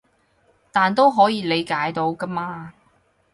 [0.71, 2.73] 但都可以理解到㗎嘛